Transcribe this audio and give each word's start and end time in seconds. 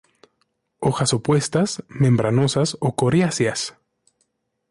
Hojas 0.79 1.13
opuestas, 1.13 1.83
membranosas 1.87 2.73
a 2.81 2.89
coriáceas. 2.95 3.77